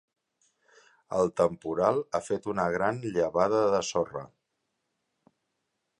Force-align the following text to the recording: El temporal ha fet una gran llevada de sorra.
El 1.17 1.29
temporal 1.41 2.01
ha 2.19 2.23
fet 2.29 2.49
una 2.55 2.65
gran 2.77 2.99
llevada 3.19 3.61
de 3.77 3.85
sorra. 3.93 4.25